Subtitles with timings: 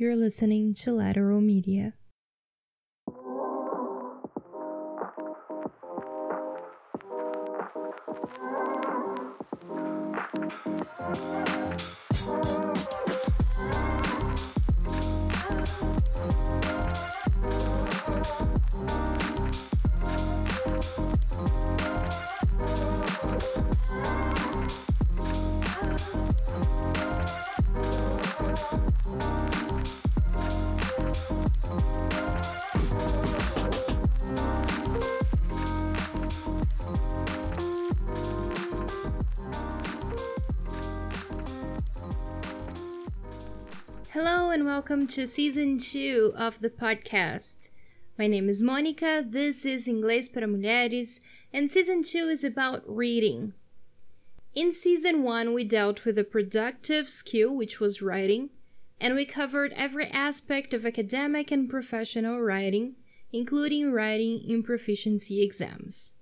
[0.00, 1.94] You're listening to Lateral Media.
[44.12, 47.68] Hello and welcome to season 2 of the podcast.
[48.18, 51.20] My name is Monica, this is Inglês para Mulheres,
[51.52, 53.52] and season 2 is about reading.
[54.54, 58.48] In season 1, we dealt with a productive skill, which was writing,
[58.98, 62.94] and we covered every aspect of academic and professional writing,
[63.30, 66.14] including writing in proficiency exams.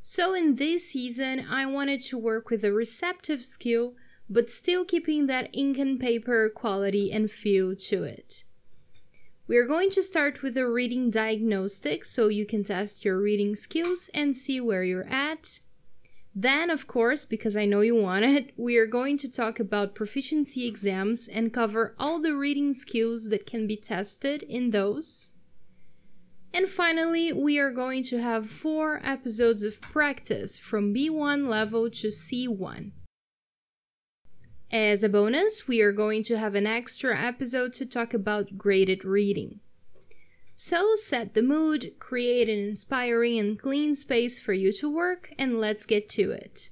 [0.00, 3.96] So, in this season, I wanted to work with a receptive skill
[4.28, 8.44] but still keeping that ink and paper quality and feel to it.
[9.48, 13.54] We are going to start with a reading diagnostic so you can test your reading
[13.54, 15.60] skills and see where you're at.
[16.34, 19.94] Then, of course, because I know you want it, we are going to talk about
[19.94, 25.30] proficiency exams and cover all the reading skills that can be tested in those.
[26.52, 32.08] And finally, we are going to have four episodes of practice from B1 level to
[32.08, 32.92] C1.
[34.72, 39.04] As a bonus, we are going to have an extra episode to talk about graded
[39.04, 39.60] reading.
[40.56, 45.60] So set the mood, create an inspiring and clean space for you to work, and
[45.60, 46.70] let's get to it.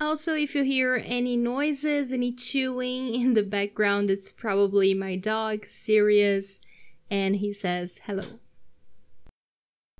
[0.00, 5.66] Also, if you hear any noises, any chewing in the background, it's probably my dog,
[5.66, 6.60] Sirius,
[7.10, 8.40] and he says hello.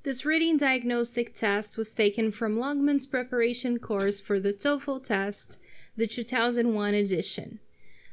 [0.02, 5.60] This reading diagnostic test was taken from Longman's preparation course for the TOEFL test
[6.00, 7.60] the 2001 edition.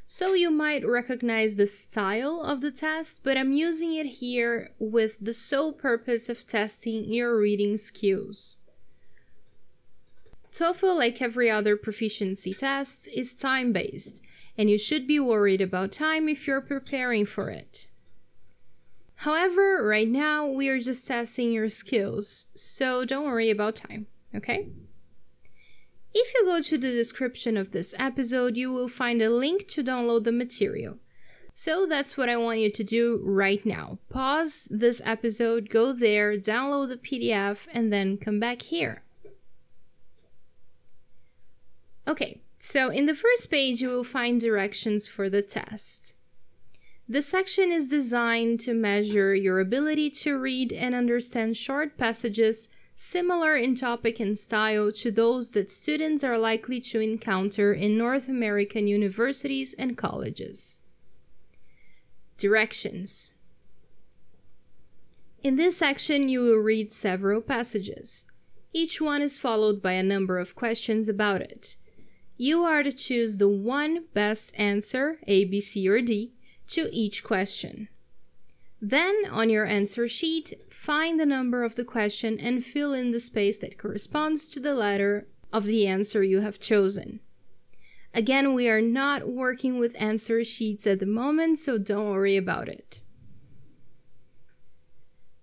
[0.06, 5.18] So you might recognize the style of the test, but I'm using it here with
[5.22, 8.60] the sole purpose of testing your reading skills.
[10.52, 14.22] TOEFL, like every other proficiency test, is time based,
[14.58, 17.88] and you should be worried about time if you're preparing for it.
[19.22, 24.68] However, right now we are just testing your skills, so don't worry about time, okay?
[26.14, 29.84] If you go to the description of this episode, you will find a link to
[29.84, 30.98] download the material.
[31.54, 33.98] So that's what I want you to do right now.
[34.10, 39.02] Pause this episode, go there, download the PDF, and then come back here.
[42.08, 46.16] Okay, so in the first page, you will find directions for the test.
[47.10, 52.70] The section is designed to measure your ability to read and understand short passages
[53.00, 58.28] similar in topic and style to those that students are likely to encounter in North
[58.28, 60.82] American universities and colleges.
[62.38, 63.36] Directions
[65.44, 68.26] In this section, you will read several passages.
[68.74, 71.78] Each one is followed by a number of questions about it.
[72.36, 76.34] You are to choose the one best answer, A, B, C, or D,
[76.70, 77.90] to each question.
[78.82, 83.20] Then, on your answer sheet, find the number of the question and fill in the
[83.20, 87.20] space that corresponds to the letter of the answer you have chosen.
[88.14, 92.68] Again, we are not working with answer sheets at the moment, so don't worry about
[92.68, 93.02] it.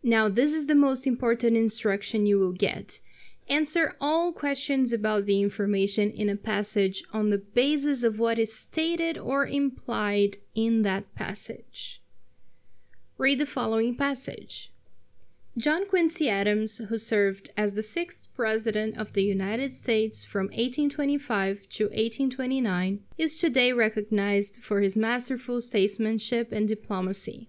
[0.02, 3.00] Now, this is the most important instruction you will get.
[3.48, 8.56] Answer all questions about the information in a passage on the basis of what is
[8.56, 12.02] stated or implied in that passage.
[13.16, 14.72] Read the following passage.
[15.56, 21.68] John Quincy Adams, who served as the sixth President of the United States from 1825
[21.68, 27.48] to 1829, is today recognized for his masterful statesmanship and diplomacy.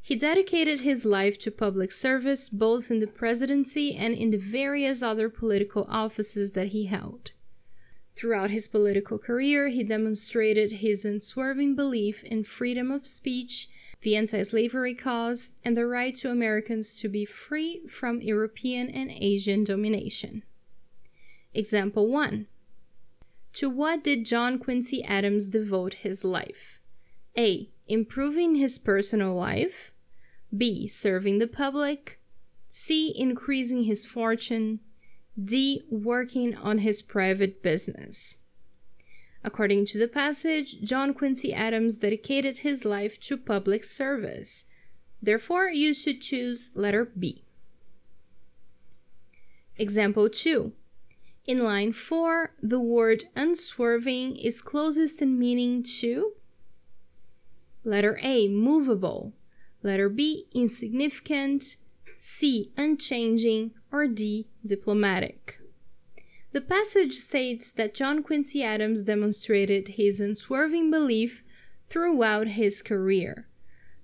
[0.00, 5.02] He dedicated his life to public service both in the presidency and in the various
[5.02, 7.32] other political offices that he held.
[8.16, 13.68] Throughout his political career, he demonstrated his unswerving belief in freedom of speech
[14.02, 19.10] the anti slavery cause, and the right to Americans to be free from European and
[19.10, 20.42] Asian domination.
[21.52, 22.46] Example 1
[23.54, 26.80] To what did John Quincy Adams devote his life?
[27.38, 27.70] A.
[27.86, 29.92] Improving his personal life.
[30.56, 30.86] B.
[30.86, 32.20] Serving the public.
[32.68, 33.12] C.
[33.16, 34.80] Increasing his fortune.
[35.42, 35.82] D.
[35.90, 38.38] Working on his private business.
[39.44, 44.64] According to the passage, John Quincy Adams dedicated his life to public service.
[45.20, 47.44] Therefore, you should choose letter B.
[49.76, 50.72] Example 2.
[51.46, 56.32] In line 4, the word unswerving is closest in meaning to
[57.84, 59.34] letter A, movable,
[59.82, 61.76] letter B, insignificant,
[62.16, 65.58] C, unchanging, or D, diplomatic.
[66.54, 71.42] The passage states that John Quincy Adams demonstrated his unswerving belief
[71.88, 73.48] throughout his career.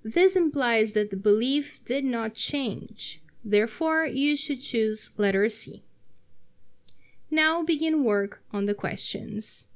[0.02, 3.22] This implies that the belief did not change.
[3.44, 5.84] Therefore, you should choose letter C.
[7.30, 9.68] Now begin work on the questions.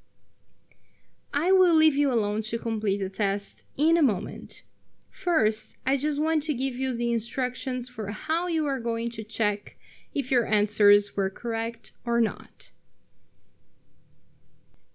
[1.33, 4.65] I will leave you alone to complete the test in a moment.
[5.11, 9.23] First, I just want to give you the instructions for how you are going to
[9.23, 9.77] check
[10.15, 12.71] if your answers were correct or not.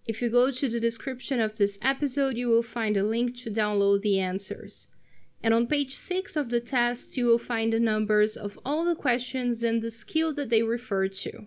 [0.07, 3.51] If you go to the description of this episode, you will find a link to
[3.51, 4.87] download the answers.
[5.43, 8.95] And on page 6 of the test, you will find the numbers of all the
[8.95, 11.45] questions and the skill that they refer to.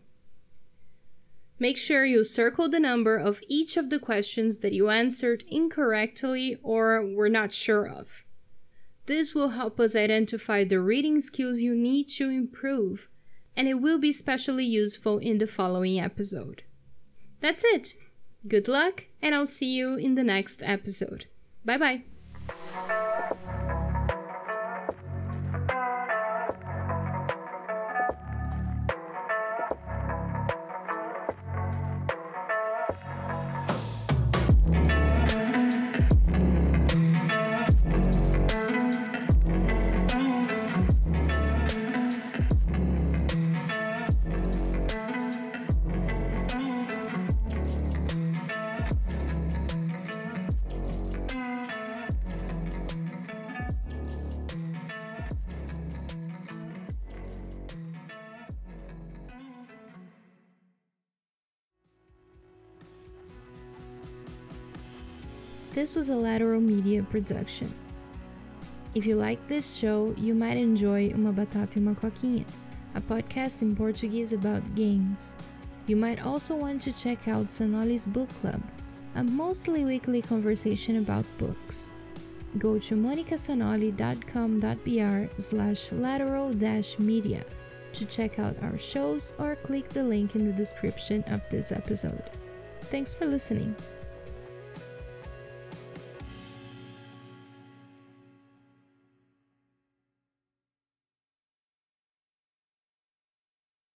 [1.59, 6.59] Make sure you circle the number of each of the questions that you answered incorrectly
[6.63, 8.25] or were not sure of.
[9.07, 13.09] This will help us identify the reading skills you need to improve
[13.57, 16.63] and it will be especially useful in the following episode.
[17.41, 17.95] That's it!
[18.47, 21.27] Good luck, and I'll see you in the next episode.
[21.65, 22.03] Bye bye!
[65.73, 67.75] This was a Lateral Media production.
[68.95, 72.45] If you like this show, you might enjoy Uma Batata e uma Coquinha,
[72.95, 75.35] a podcast in Portuguese about games.
[75.87, 78.61] You might also want to check out Sanoli's Book Club,
[79.15, 81.91] a mostly weekly conversation about books.
[82.59, 86.55] Go to monicasanoli.com.br slash lateral
[86.99, 87.45] media
[87.95, 92.25] to check out our shows or click the link in the description of this episode.
[92.91, 93.75] Thanks for listening.